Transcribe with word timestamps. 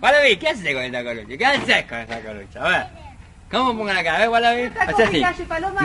Wallaby, 0.00 0.36
¿qué 0.36 0.48
haces 0.48 0.74
con 0.74 0.82
esta 0.82 1.04
colucha? 1.04 1.36
¿Qué 1.36 1.46
haces 1.46 1.86
con 1.86 1.98
esta 1.98 2.20
colucha? 2.22 2.64
A 2.64 2.68
ver. 2.68 2.86
¿Cómo 3.50 3.76
pongo 3.76 3.92
la 3.92 4.02
cara? 4.02 4.16
A 4.16 4.20
ver, 4.20 4.28
Wallaby. 4.30 4.62
Hace 4.88 5.02
así. 5.04 5.22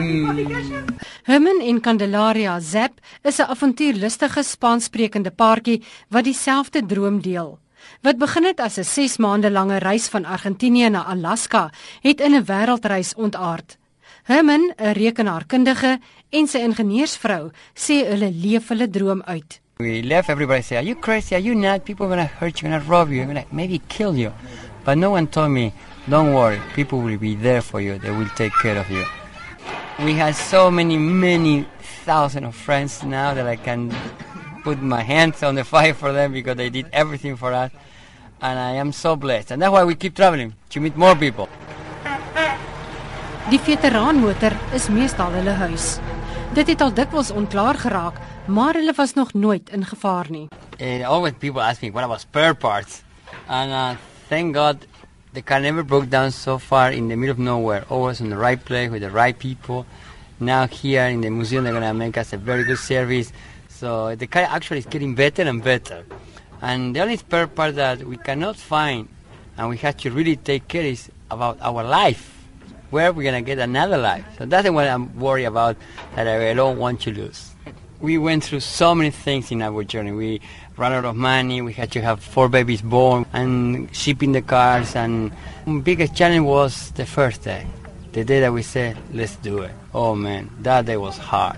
Mm. 0.01 0.87
Herman 1.25 1.61
en 1.61 1.79
Candelaria 1.81 2.59
Zap 2.61 2.93
is 3.23 3.39
'n 3.39 3.51
avontuurlustige 3.53 4.43
Spaanssprekende 4.43 5.31
paartjie 5.31 5.83
wat 6.09 6.23
dieselfde 6.23 6.85
droom 6.85 7.21
deel. 7.21 7.59
Wat 8.01 8.17
begin 8.17 8.45
het 8.45 8.59
as 8.59 8.77
'n 8.79 8.83
6 8.83 9.17
maande 9.17 9.51
lange 9.51 9.77
reis 9.77 10.07
van 10.07 10.25
Argentinië 10.25 10.89
na 10.89 11.03
Alaska, 11.03 11.69
het 12.01 12.21
in 12.21 12.33
'n 12.35 12.45
wêreldreis 12.45 13.13
ontaard. 13.15 13.77
Herman, 14.23 14.73
'n 14.77 14.93
rekenaarkundige 14.93 15.99
en 16.29 16.47
sy 16.47 16.57
ingenieursvrou, 16.57 17.51
sê 17.75 18.07
hulle 18.07 18.31
leef 18.31 18.67
hulle 18.67 18.89
droom 18.89 19.21
uit. 19.23 19.61
We 19.79 20.01
left, 20.01 20.31
everybody 20.31 20.63
said, 20.63 20.83
Are 20.83 20.87
you 20.87 20.95
crazy? 20.95 21.35
Are 21.35 21.39
you 21.39 21.53
not? 21.53 21.85
People 21.85 22.07
are 22.07 22.09
going 22.09 22.27
to 22.27 22.33
hurt 22.33 22.59
you, 22.59 22.67
going 22.67 22.81
to 22.81 22.87
rob 22.87 23.11
you, 23.11 23.23
gonna 23.25 23.45
maybe 23.51 23.79
kill 23.87 24.17
you. 24.17 24.33
But 24.83 24.97
no 24.97 25.11
one 25.11 25.27
told 25.27 25.51
me, 25.51 25.71
Don't 26.09 26.33
worry, 26.33 26.59
people 26.73 26.99
will 26.99 27.19
be 27.19 27.35
there 27.35 27.61
for 27.61 27.79
you, 27.79 27.99
they 27.99 28.09
will 28.09 28.29
take 28.29 28.53
care 28.53 28.75
of 28.75 28.89
you. 28.89 29.05
We 30.03 30.13
had 30.13 30.33
so 30.35 30.71
many, 30.71 30.97
many 30.97 31.67
thousand 32.05 32.45
of 32.45 32.55
friends 32.55 33.03
now 33.03 33.35
that 33.35 33.45
I 33.45 33.55
can 33.55 33.93
put 34.63 34.81
my 34.81 35.03
hands 35.03 35.43
on 35.43 35.53
the 35.53 35.63
fire 35.63 35.93
for 35.93 36.11
them 36.11 36.33
because 36.33 36.57
they 36.57 36.71
did 36.71 36.87
everything 36.91 37.35
for 37.35 37.53
us. 37.53 37.71
And 38.41 38.57
I 38.57 38.71
am 38.71 38.91
so 38.91 39.15
blessed. 39.15 39.51
And 39.51 39.61
that's 39.61 39.71
why 39.71 39.83
we 39.83 39.93
keep 39.93 40.15
traveling, 40.15 40.55
to 40.71 40.79
meet 40.79 40.97
more 40.97 41.15
people. 41.15 41.49
Die 43.49 43.59
veteraanmotor 43.59 44.57
is 44.73 44.89
meestal 44.89 45.31
hulle 45.31 45.53
huis. 45.55 45.99
Dit 46.53 46.67
het 46.67 46.81
al 46.81 46.93
dikwels 46.93 47.31
onklaar 47.31 47.75
geraak, 47.75 48.19
maar 48.45 48.73
hulle 48.73 48.93
was 48.95 49.13
nog 49.13 49.33
nooit 49.33 49.69
in 49.69 49.85
gevaar 49.85 50.25
nie. 50.29 50.47
And 50.79 51.03
always 51.03 51.33
people 51.39 51.61
ask 51.61 51.81
me 51.81 51.91
what 51.91 52.03
about 52.03 52.19
spare 52.19 52.53
parts, 52.53 53.03
and 53.47 53.71
uh, 53.71 53.95
thank 54.27 54.55
God 54.55 54.85
the 55.33 55.41
car 55.41 55.61
never 55.61 55.83
broke 55.83 56.09
down 56.09 56.31
so 56.31 56.57
far 56.57 56.91
in 56.91 57.07
the 57.07 57.15
middle 57.15 57.33
of 57.33 57.37
nowhere. 57.37 57.83
Always 57.89 58.21
in 58.21 58.29
the 58.29 58.37
right 58.37 58.63
place 58.63 58.89
with 58.89 59.01
the 59.01 59.11
right 59.11 59.37
people. 59.37 59.85
Now 60.39 60.67
here 60.67 61.05
in 61.05 61.21
the 61.21 61.29
museum 61.29 61.63
they're 61.63 61.73
gonna 61.73 61.93
make 61.93 62.17
us 62.17 62.33
a 62.33 62.37
very 62.37 62.63
good 62.63 62.79
service. 62.79 63.31
So 63.69 64.15
the 64.15 64.27
car 64.27 64.43
actually 64.49 64.79
is 64.79 64.85
getting 64.85 65.15
better 65.15 65.43
and 65.43 65.63
better. 65.63 66.05
And 66.61 66.95
the 66.95 67.01
only 67.01 67.17
spare 67.17 67.47
part 67.47 67.75
that 67.75 68.03
we 68.03 68.17
cannot 68.17 68.55
find 68.55 69.07
and 69.57 69.69
we 69.69 69.77
have 69.77 69.97
to 69.97 70.11
really 70.11 70.35
take 70.37 70.67
care 70.67 70.83
is 70.83 71.11
about 71.29 71.57
our 71.61 71.83
life. 71.83 72.36
Where 72.89 73.11
we're 73.11 73.23
gonna 73.23 73.41
get 73.41 73.59
another 73.59 73.97
life. 73.97 74.25
So 74.37 74.45
that's 74.45 74.69
what 74.69 74.87
I'm 74.87 75.19
worried 75.19 75.45
about 75.45 75.75
that 76.15 76.27
I 76.27 76.53
don't 76.53 76.77
want 76.77 77.01
to 77.01 77.11
lose. 77.11 77.51
We 77.99 78.17
went 78.17 78.43
through 78.43 78.61
so 78.61 78.93
many 78.93 79.09
things 79.09 79.51
in 79.51 79.61
our 79.61 79.83
journey. 79.83 80.11
We 80.11 80.39
ran 80.77 80.93
out 80.93 81.05
of 81.05 81.15
money. 81.15 81.61
We 81.61 81.73
had 81.73 81.91
to 81.91 82.01
have 82.01 82.21
four 82.21 82.47
babies 82.47 82.81
born 82.81 83.25
and 83.33 83.89
shipping 83.91 84.33
the 84.33 84.41
cars. 84.41 84.95
And 84.95 85.31
the 85.65 85.81
biggest 85.81 86.15
challenge 86.15 86.45
was 86.45 86.91
the 86.91 87.05
first 87.05 87.43
day, 87.43 87.65
the 88.13 88.23
day 88.23 88.39
that 88.39 88.53
we 88.53 88.61
said, 88.61 88.97
"Let's 89.11 89.35
do 89.41 89.63
it." 89.63 89.71
Oh 89.93 90.15
man, 90.15 90.49
that 90.61 90.85
day 90.85 90.97
was 90.97 91.17
hard. 91.17 91.57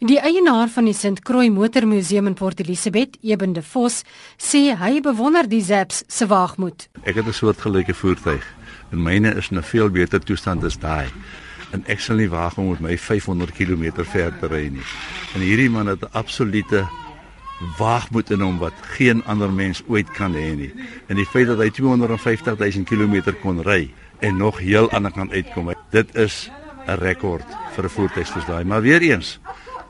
Die 0.00 0.16
eienaar 0.16 0.68
van 0.68 0.84
die 0.84 0.94
St. 0.94 1.20
Croix 1.22 1.50
Motormuseum 1.50 2.26
in 2.26 2.34
Port 2.34 2.60
Elizabeth, 2.60 3.18
Eben 3.20 3.52
de 3.52 3.60
Vos, 3.62 4.02
sê 4.38 4.74
hy 4.74 5.00
bewonder 5.00 5.48
die 5.48 5.60
Zaps 5.60 6.04
se 6.08 6.26
waagmoed. 6.26 6.88
Ek 7.04 7.14
het 7.16 7.26
'n 7.26 7.32
soortgelyke 7.32 7.94
voertuig 7.94 8.44
en 8.90 9.02
myne 9.02 9.34
is 9.36 9.50
in 9.50 9.58
'n 9.58 9.62
veel 9.62 9.90
beter 9.90 10.20
toestand 10.20 10.64
as 10.64 10.78
daai. 10.78 11.08
En 11.72 11.84
ek 11.86 12.00
sal 12.00 12.16
nie 12.16 12.28
waag 12.28 12.58
om 12.58 12.70
met 12.70 12.80
my 12.80 12.98
500 12.98 13.52
km 13.52 14.04
ver 14.04 14.32
te 14.38 14.46
ry 14.46 14.68
nie. 14.68 14.86
En 15.34 15.40
hierdie 15.40 15.70
man 15.70 15.86
het 15.86 16.02
'n 16.02 16.12
absolute 16.12 16.88
waagmoed 17.78 18.30
in 18.30 18.40
hom 18.40 18.58
wat 18.58 18.72
geen 18.96 19.24
ander 19.24 19.52
mens 19.52 19.82
ooit 19.88 20.10
kan 20.16 20.34
hê 20.34 20.56
nie. 20.56 20.72
En 21.08 21.16
die 21.16 21.26
feit 21.26 21.46
dat 21.46 21.58
hy 21.58 21.70
250 21.70 22.58
000 22.58 22.84
km 22.84 23.34
kon 23.42 23.62
ry 23.62 23.90
en 24.20 24.36
nog 24.36 24.58
heel 24.58 24.90
aan 24.90 25.02
die 25.02 25.12
kant 25.12 25.32
uitkom, 25.32 25.72
dit 25.90 26.14
is 26.14 26.50
'n 26.86 26.98
rekord 26.98 27.46
vir 27.74 27.84
'n 27.84 27.88
voertuig 27.88 28.26
soos 28.26 28.46
daai. 28.46 28.64
Maar 28.64 28.82
weer 28.82 29.02
eens, 29.02 29.38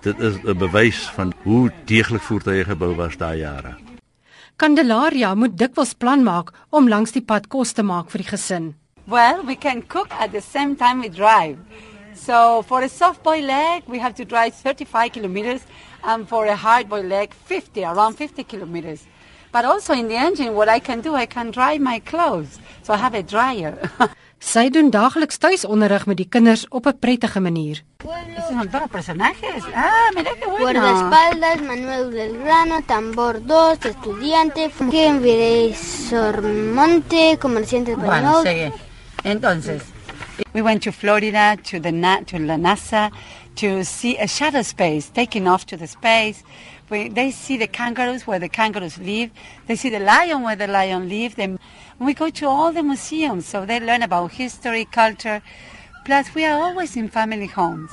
dit 0.02 0.18
is 0.18 0.34
'n 0.44 0.58
bewys 0.58 1.10
van 1.14 1.32
hoe 1.42 1.70
deeglik 1.84 2.22
voertuie 2.22 2.64
gebou 2.64 2.94
was 2.94 3.16
daai 3.16 3.38
jare. 3.38 3.76
Candelaria 4.56 5.34
moet 5.34 5.58
dikwels 5.58 5.94
plan 5.94 6.22
maak 6.22 6.52
om 6.70 6.88
langs 6.88 7.12
die 7.12 7.22
pad 7.22 7.46
kos 7.48 7.72
te 7.72 7.82
maak 7.82 8.10
vir 8.10 8.18
die 8.18 8.28
gesin. 8.28 8.79
Well, 9.10 9.42
we 9.42 9.56
can 9.56 9.82
cook 9.82 10.08
at 10.12 10.30
the 10.30 10.40
same 10.40 10.76
time 10.76 11.00
we 11.00 11.08
drive. 11.08 11.58
So 12.14 12.62
for 12.62 12.80
a 12.82 12.88
soft 12.88 13.24
boiled 13.24 13.50
egg, 13.50 13.82
we 13.88 13.98
have 13.98 14.14
to 14.14 14.24
drive 14.24 14.54
35 14.54 15.12
kilometers, 15.12 15.62
and 16.04 16.28
for 16.28 16.46
a 16.46 16.54
hard 16.54 16.88
boiled 16.88 17.10
egg, 17.10 17.34
50, 17.34 17.84
around 17.84 18.14
50 18.14 18.44
kilometers. 18.44 19.06
But 19.50 19.64
also 19.64 19.94
in 19.94 20.06
the 20.06 20.14
engine, 20.14 20.54
what 20.54 20.68
I 20.68 20.78
can 20.78 21.00
do, 21.00 21.16
I 21.16 21.26
can 21.26 21.50
dry 21.50 21.76
my 21.78 21.98
clothes. 21.98 22.60
So 22.84 22.92
I 22.94 22.98
have 22.98 23.14
a 23.14 23.22
dryer. 23.24 23.90
Sy 24.40 24.70
doen 24.72 24.88
daagliks 24.88 25.36
tuisonderrig 25.36 26.06
met 26.08 26.16
die 26.16 26.28
kinders 26.32 26.62
op 26.70 26.86
'n 26.86 26.98
prettige 26.98 27.40
manier. 27.40 27.82
Esos 28.36 28.56
son 28.56 28.70
todos 28.70 28.88
personajes. 28.88 29.64
Ah, 29.74 30.08
mira 30.14 30.32
qué 30.38 30.46
bueno. 30.46 30.80
Guardaespaldas, 30.80 31.60
Manuel 31.60 32.10
del 32.10 32.38
Grano, 32.38 32.80
Tambor 32.86 33.44
2, 33.44 33.84
Estudiante, 33.84 34.70
Kenvide 34.90 35.74
Sormonte, 35.74 37.36
Comerciante 37.38 37.96
Bueno, 37.96 38.40
sigue. 38.42 38.72
Entonces, 39.24 39.82
we 40.54 40.62
went 40.62 40.82
to 40.84 40.92
Florida, 40.92 41.58
to 41.64 41.78
the 41.78 41.90
to 41.90 42.38
la 42.38 42.56
NASA, 42.56 43.12
to 43.56 43.84
see 43.84 44.16
a 44.16 44.26
shuttle 44.26 44.64
space, 44.64 45.10
taking 45.10 45.46
off 45.46 45.66
to 45.66 45.76
the 45.76 45.86
space. 45.86 46.42
We, 46.88 47.08
they 47.08 47.30
see 47.30 47.56
the 47.56 47.66
kangaroos 47.66 48.26
where 48.26 48.38
the 48.38 48.48
kangaroos 48.48 48.98
live. 48.98 49.30
They 49.66 49.76
see 49.76 49.90
the 49.90 50.00
lion 50.00 50.42
where 50.42 50.56
the 50.56 50.66
lion 50.66 51.08
live. 51.08 51.36
Then 51.36 51.58
we 51.98 52.14
go 52.14 52.30
to 52.30 52.48
all 52.48 52.72
the 52.72 52.82
museums, 52.82 53.46
so 53.46 53.66
they 53.66 53.78
learn 53.78 54.02
about 54.02 54.32
history, 54.32 54.86
culture. 54.86 55.42
Plus, 56.04 56.34
we 56.34 56.46
are 56.46 56.60
always 56.60 56.96
in 56.96 57.08
family 57.08 57.46
homes 57.46 57.90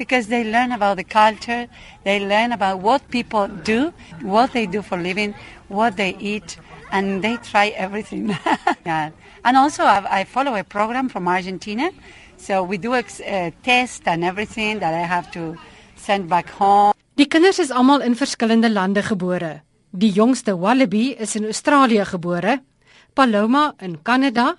because 0.00 0.28
they 0.28 0.42
learn 0.54 0.72
about 0.72 0.96
the 0.96 1.04
culture. 1.04 1.68
They 2.08 2.18
learn 2.32 2.50
about 2.52 2.80
what 2.80 3.00
people 3.10 3.46
do, 3.72 3.92
what 4.22 4.48
they 4.56 4.64
do 4.64 4.80
for 4.80 4.96
living, 4.96 5.34
what 5.68 5.98
they 6.00 6.16
eat, 6.18 6.56
and 6.90 7.22
they 7.24 7.36
try 7.50 7.66
everything. 7.76 8.24
yeah. 8.86 9.10
And 9.44 9.54
also, 9.62 9.84
I, 9.84 10.20
I 10.20 10.24
follow 10.24 10.54
a 10.56 10.64
program 10.64 11.10
from 11.10 11.28
Argentina, 11.28 11.90
so 12.38 12.62
we 12.62 12.78
do 12.78 12.94
ex- 12.94 13.20
uh, 13.20 13.50
test 13.62 14.08
and 14.08 14.24
everything 14.24 14.80
that 14.80 14.94
I 14.94 15.04
have 15.04 15.30
to 15.36 15.42
send 15.96 16.28
back 16.32 16.48
home. 16.48 16.94
Die 17.14 17.28
kinders 17.28 17.58
is 17.60 17.70
almal 17.70 18.00
in 18.00 18.16
verskillende 18.16 18.72
lande 18.72 19.02
gebore. 19.04 19.60
Die 19.90 20.12
jongste 20.16 20.56
Wallaby 20.56 21.10
is 21.20 21.36
in 21.36 21.44
Australië 21.44 22.04
gebore, 22.08 22.62
Paloma 23.12 23.74
in 23.84 23.98
Kanada, 24.02 24.56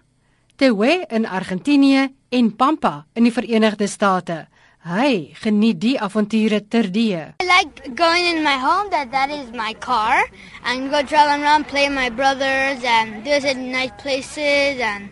Tewe 0.55 1.05
in 1.09 1.25
Argentinië 1.25 2.11
en 2.29 2.55
Pampa 2.55 3.05
in 3.13 3.25
die 3.25 3.33
Verenigde 3.33 3.87
State. 3.87 4.45
Hy 4.81 5.35
geniet 5.37 5.77
die 5.77 5.97
avonture 6.01 6.57
terdee. 6.67 7.35
I 7.39 7.45
like 7.45 7.93
going 7.95 8.25
in 8.25 8.41
my 8.43 8.57
home 8.57 8.89
that 8.89 9.11
that 9.11 9.29
is 9.29 9.51
my 9.53 9.75
car 9.75 10.25
and 10.65 10.89
go 10.89 11.03
traveling 11.03 11.43
around, 11.43 11.67
play 11.67 11.87
my 11.87 12.09
brothers 12.09 12.81
and 12.83 13.23
visit 13.23 13.57
nice 13.57 13.91
places 14.01 14.81
and 14.81 15.09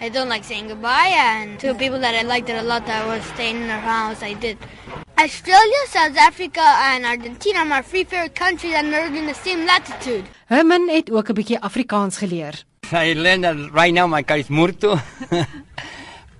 I 0.00 0.08
don't 0.08 0.28
like 0.28 0.42
saying 0.42 0.66
goodbye 0.66 1.14
and 1.14 1.60
to 1.60 1.72
people 1.74 2.00
that 2.00 2.16
I 2.16 2.22
liked 2.22 2.48
it 2.48 2.58
a 2.58 2.66
lot 2.66 2.84
that 2.86 3.06
was 3.06 3.22
staying 3.34 3.62
in 3.62 3.68
their 3.68 3.78
house 3.78 4.24
I 4.24 4.34
did. 4.34 4.58
Australia, 5.16 5.80
South 5.86 6.16
Africa 6.18 6.66
and 6.90 7.06
Argentina 7.06 7.60
are 7.60 7.64
my 7.64 7.82
three 7.82 8.02
favorite 8.02 8.34
countries 8.34 8.74
and 8.74 8.92
they're 8.92 9.06
in 9.06 9.26
the 9.26 9.34
same 9.34 9.64
latitude. 9.66 10.24
Herman 10.46 10.88
het 10.88 11.10
ook 11.12 11.28
'n 11.28 11.34
bietjie 11.34 11.60
Afrikaans 11.60 12.18
geleer. 12.18 12.64
I 12.92 13.14
learned 13.14 13.44
that 13.44 13.56
right 13.72 13.94
now 13.94 14.08
my 14.08 14.24
car 14.24 14.38
is 14.38 14.48
Murto 14.48 14.98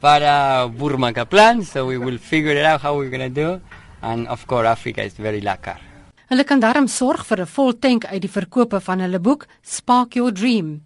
para 0.03 0.67
Burmakaplan, 0.67 1.63
so 1.63 1.87
we 1.87 1.97
will 1.97 2.19
figure 2.19 2.59
it 2.59 2.67
out 2.67 2.83
how 2.83 2.99
we're 2.99 3.11
gonna 3.11 3.31
do. 3.31 3.61
And 4.03 4.27
of 4.27 4.47
course, 4.47 4.67
Africa 4.67 5.03
is 5.07 5.15
very 5.15 5.41
lekker. 5.41 5.79
Hulle 6.27 6.45
kan 6.45 6.61
daarom 6.61 6.89
sorg 6.89 7.25
vir 7.29 7.41
'n 7.41 7.47
vol 7.47 7.73
tank 7.79 8.05
uit 8.05 8.23
die 8.23 8.31
verkope 8.31 8.81
van 8.81 9.01
hulle 9.01 9.21
boek 9.21 9.47
Spark 9.63 10.15
Your 10.15 10.33
Dream. 10.33 10.83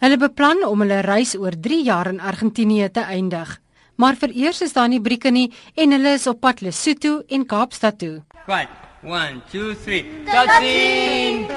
Hulle 0.00 0.16
beplan 0.16 0.64
om 0.64 0.80
hulle 0.80 1.00
reis 1.00 1.34
oor 1.34 1.52
3 1.60 1.82
jaar 1.84 2.06
in 2.06 2.20
Argentinië 2.20 2.90
te 2.90 3.00
eindig. 3.00 3.60
Maar 3.96 4.14
vereers 4.16 4.60
is 4.60 4.72
daar 4.72 4.88
nie 4.88 5.00
brieke 5.00 5.30
nie 5.30 5.52
en 5.74 5.90
hulle 5.90 6.12
is 6.14 6.26
op 6.26 6.40
pad 6.40 6.60
Lesotho 6.60 7.22
en 7.28 7.46
Kaapstad 7.46 7.98
toe. 7.98 8.22
Right. 8.46 8.68
One, 9.02 9.42
two, 9.50 9.74
three. 9.74 10.04
Touching. 10.24 11.50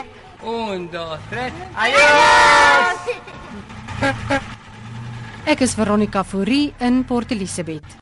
Un, 0.44 0.90
dos, 0.92 1.20
tres. 1.30 1.52
Adios. 1.76 2.98
Ek 5.46 5.62
is 5.62 5.76
Veronica 5.78 6.24
Fourie 6.24 6.74
in 6.80 7.04
Port 7.06 7.32
Elizabeth. 7.32 8.02